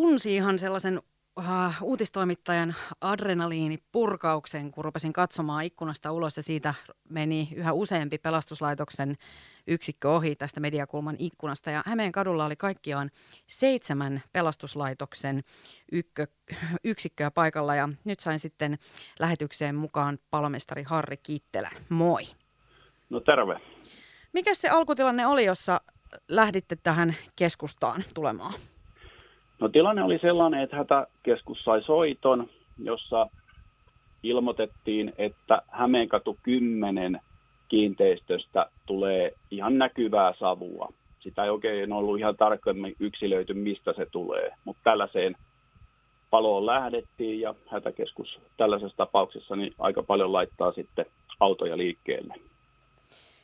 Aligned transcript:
tunsi 0.00 0.34
ihan 0.36 0.58
sellaisen 0.58 1.02
uh, 1.38 1.44
uutistoimittajan 1.82 2.74
adrenaliinipurkauksen, 3.00 4.70
kun 4.70 4.84
rupesin 4.84 5.12
katsomaan 5.12 5.64
ikkunasta 5.64 6.12
ulos 6.12 6.36
ja 6.36 6.42
siitä 6.42 6.74
meni 7.08 7.48
yhä 7.56 7.72
useampi 7.72 8.18
pelastuslaitoksen 8.18 9.14
yksikkö 9.66 10.10
ohi 10.10 10.36
tästä 10.36 10.60
mediakulman 10.60 11.16
ikkunasta. 11.18 11.70
Ja 11.70 11.82
Hämeen 11.86 12.12
kadulla 12.12 12.44
oli 12.44 12.56
kaikkiaan 12.56 13.10
seitsemän 13.46 14.22
pelastuslaitoksen 14.32 15.42
ykkö, 15.92 16.26
yksikköä 16.84 17.30
paikalla 17.30 17.74
ja 17.74 17.88
nyt 18.04 18.20
sain 18.20 18.38
sitten 18.38 18.78
lähetykseen 19.18 19.74
mukaan 19.74 20.18
palomestari 20.30 20.82
Harri 20.82 21.16
Kittelä. 21.16 21.70
Moi. 21.88 22.22
No 23.10 23.20
terve. 23.20 23.60
Mikä 24.32 24.54
se 24.54 24.68
alkutilanne 24.68 25.26
oli, 25.26 25.44
jossa 25.44 25.80
lähditte 26.28 26.76
tähän 26.76 27.16
keskustaan 27.36 28.04
tulemaan? 28.14 28.54
No 29.60 29.68
tilanne 29.68 30.02
oli 30.02 30.18
sellainen, 30.18 30.60
että 30.60 30.76
hätäkeskus 30.76 31.64
sai 31.64 31.82
soiton, 31.82 32.50
jossa 32.78 33.26
ilmoitettiin, 34.22 35.12
että 35.18 35.62
Hämeenkatu 35.68 36.38
10 36.42 37.20
kiinteistöstä 37.68 38.66
tulee 38.86 39.32
ihan 39.50 39.78
näkyvää 39.78 40.34
savua. 40.38 40.92
Sitä 41.20 41.44
ei 41.44 41.50
oikein 41.50 41.92
ollut 41.92 42.18
ihan 42.18 42.36
tarkemmin 42.36 42.96
yksilöity, 43.00 43.54
mistä 43.54 43.92
se 43.92 44.06
tulee, 44.06 44.50
mutta 44.64 44.80
tällaiseen 44.84 45.36
paloon 46.30 46.66
lähdettiin 46.66 47.40
ja 47.40 47.54
hätäkeskus 47.70 48.40
tällaisessa 48.56 48.96
tapauksessa 48.96 49.56
niin 49.56 49.74
aika 49.78 50.02
paljon 50.02 50.32
laittaa 50.32 50.72
sitten 50.72 51.06
autoja 51.40 51.76
liikkeelle. 51.76 52.34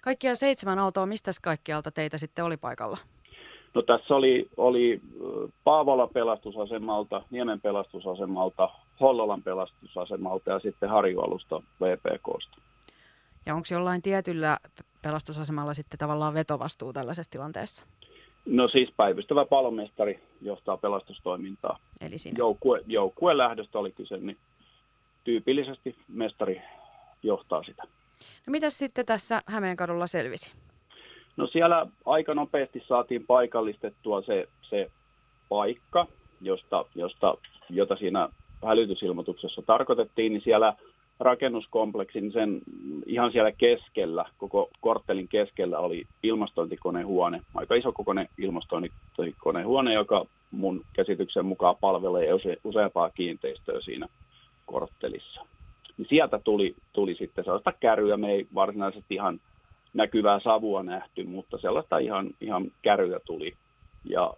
Kaikkia 0.00 0.34
seitsemän 0.34 0.78
autoa, 0.78 1.06
mistä 1.06 1.30
kaikkialta 1.42 1.90
teitä 1.90 2.18
sitten 2.18 2.44
oli 2.44 2.56
paikalla? 2.56 2.98
No 3.74 3.82
tässä 3.82 4.16
oli, 4.16 4.48
oli 4.56 5.00
Paavolan 5.64 6.08
pelastusasemalta, 6.08 7.22
Niemen 7.30 7.60
pelastusasemalta, 7.60 8.70
Hollolan 9.00 9.42
pelastusasemalta 9.42 10.50
ja 10.50 10.58
sitten 10.58 10.88
Harjualusta 10.88 11.62
VPKsta. 11.80 12.56
Ja 13.46 13.54
onko 13.54 13.66
jollain 13.70 14.02
tietyllä 14.02 14.58
pelastusasemalla 15.02 15.74
sitten 15.74 15.98
tavallaan 15.98 16.34
vetovastuu 16.34 16.92
tällaisessa 16.92 17.30
tilanteessa? 17.30 17.86
No 18.46 18.68
siis 18.68 18.92
päivystävä 18.96 19.44
palomestari 19.44 20.22
johtaa 20.40 20.76
pelastustoimintaa. 20.76 21.78
Eli 22.00 22.18
siinä. 22.18 22.38
Joukkue, 22.38 22.82
joukkueen 22.86 23.38
lähdöstä 23.38 23.78
oli 23.78 23.92
kyse, 23.92 24.16
niin 24.16 24.36
tyypillisesti 25.24 25.96
mestari 26.08 26.62
johtaa 27.22 27.62
sitä. 27.62 27.82
No 28.46 28.50
mitä 28.50 28.70
sitten 28.70 29.06
tässä 29.06 29.42
Hämeenkadulla 29.46 30.06
selvisi? 30.06 30.54
No 31.36 31.46
siellä 31.46 31.86
aika 32.06 32.34
nopeasti 32.34 32.82
saatiin 32.88 33.26
paikallistettua 33.26 34.22
se, 34.22 34.48
se 34.62 34.90
paikka, 35.48 36.06
josta, 36.40 36.84
josta, 36.94 37.34
jota 37.70 37.96
siinä 37.96 38.28
hälytysilmoituksessa 38.64 39.62
tarkoitettiin, 39.62 40.32
niin 40.32 40.42
siellä 40.42 40.74
rakennuskompleksin 41.20 42.32
sen 42.32 42.60
ihan 43.06 43.32
siellä 43.32 43.52
keskellä, 43.52 44.24
koko 44.38 44.70
korttelin 44.80 45.28
keskellä 45.28 45.78
oli 45.78 46.06
ilmastointikonehuone, 46.22 47.40
aika 47.54 47.74
iso 47.74 47.92
kokoinen 47.92 48.28
ilmastointikonehuone, 48.38 49.92
joka 49.92 50.26
mun 50.50 50.84
käsityksen 50.92 51.46
mukaan 51.46 51.76
palvelee 51.80 52.34
use, 52.34 52.56
useampaa 52.64 53.10
kiinteistöä 53.10 53.80
siinä 53.80 54.08
korttelissa. 54.66 55.40
Niin 55.96 56.08
sieltä 56.08 56.38
tuli, 56.44 56.74
tuli 56.92 57.14
sitten 57.14 57.44
sellaista 57.44 57.72
käryä, 57.80 58.16
me 58.16 58.32
ei 58.32 58.46
varsinaisesti 58.54 59.14
ihan 59.14 59.40
näkyvää 59.94 60.40
savua 60.40 60.82
nähty, 60.82 61.24
mutta 61.24 61.58
sellaista 61.58 61.98
ihan, 61.98 62.30
ihan 62.40 62.72
käryä 62.82 63.20
tuli. 63.20 63.54
Ja 64.04 64.34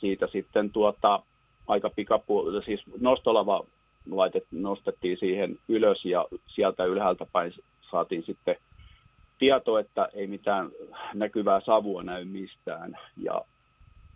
siitä 0.00 0.26
sitten 0.26 0.70
tuota, 0.70 1.22
aika 1.66 1.90
pikapuolella, 1.90 2.62
siis 2.62 2.82
nostolava 3.00 3.64
laitet, 4.10 4.46
nostettiin 4.50 5.16
siihen 5.18 5.58
ylös 5.68 6.04
ja 6.04 6.26
sieltä 6.46 6.84
ylhäältä 6.84 7.26
päin 7.32 7.52
saatiin 7.90 8.22
sitten 8.22 8.56
tieto, 9.38 9.78
että 9.78 10.08
ei 10.14 10.26
mitään 10.26 10.70
näkyvää 11.14 11.60
savua 11.60 12.02
näy 12.02 12.24
mistään. 12.24 12.98
Ja 13.16 13.42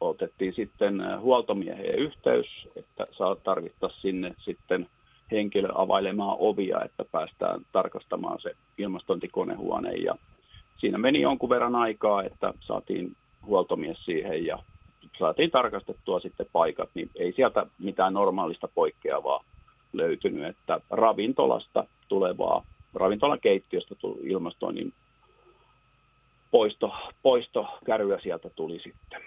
otettiin 0.00 0.54
sitten 0.54 1.20
huoltomieheen 1.20 1.98
yhteys, 1.98 2.68
että 2.76 3.06
saa 3.12 3.36
tarvittaa 3.36 3.90
sinne 3.90 4.34
sitten 4.38 4.88
henkilö 5.30 5.68
availemaan 5.74 6.36
ovia, 6.40 6.84
että 6.84 7.04
päästään 7.12 7.60
tarkastamaan 7.72 8.40
se 8.40 8.56
ilmastointikonehuone. 8.78 9.92
Ja 9.92 10.14
siinä 10.78 10.98
meni 10.98 11.20
jonkun 11.20 11.50
verran 11.50 11.76
aikaa, 11.76 12.22
että 12.22 12.54
saatiin 12.60 13.16
huoltomies 13.46 14.04
siihen 14.04 14.46
ja 14.46 14.58
saatiin 15.18 15.50
tarkastettua 15.50 16.20
sitten 16.20 16.46
paikat, 16.52 16.90
niin 16.94 17.10
ei 17.16 17.32
sieltä 17.32 17.66
mitään 17.78 18.14
normaalista 18.14 18.68
poikkeavaa 18.74 19.44
löytynyt, 19.92 20.46
että 20.46 20.80
ravintolasta 20.90 21.84
tulevaa, 22.08 22.64
ravintolan 22.94 23.40
keittiöstä 23.40 23.94
tuli 23.94 24.18
ilmastoinnin 24.22 24.92
poisto, 26.50 26.92
poistokäryä 27.22 28.20
sieltä 28.20 28.50
tuli 28.50 28.78
sitten. 28.78 29.22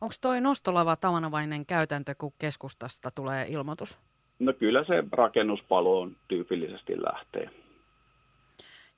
Onko 0.00 0.14
toi 0.20 0.40
nostolava 0.40 0.96
tavanomainen 0.96 1.66
käytäntö, 1.66 2.14
kun 2.18 2.32
keskustasta 2.38 3.10
tulee 3.10 3.46
ilmoitus? 3.48 3.98
No 4.38 4.52
kyllä 4.52 4.84
se 4.84 5.04
rakennuspaloon 5.12 6.16
tyypillisesti 6.28 7.02
lähtee. 7.02 7.50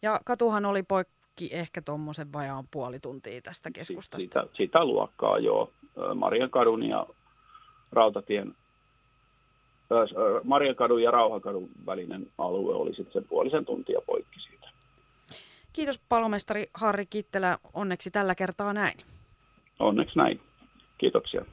Ja 0.03 0.21
katuhan 0.25 0.65
oli 0.65 0.83
poikki 1.37 1.57
ehkä 1.57 1.83
tuommoisen 1.83 2.33
vajaan 2.33 2.65
puoli 2.71 3.01
tuntia 3.01 3.41
tästä 3.41 3.71
keskustasta. 3.71 4.23
Sitä, 4.23 4.47
sitä 4.55 4.85
luokkaa 4.85 5.39
joo. 5.39 5.71
Marian 6.15 6.51
kadun 6.51 6.83
ja 6.83 7.07
Rautatien 7.93 8.55
Marjakadun 10.45 11.03
ja 11.03 11.11
Rauhakadun 11.11 11.69
välinen 11.87 12.27
alue 12.39 12.75
oli 12.75 12.95
sitten 12.95 13.13
sen 13.13 13.25
puolisen 13.29 13.65
tuntia 13.65 14.01
poikki 14.07 14.41
siitä. 14.41 14.69
Kiitos 15.73 16.01
palomestari 16.09 16.71
Harri 16.75 17.07
Kittelä. 17.07 17.59
Onneksi 17.75 18.11
tällä 18.11 18.35
kertaa 18.35 18.73
näin. 18.73 18.99
Onneksi 19.79 20.19
näin. 20.19 20.41
Kiitoksia. 20.99 21.45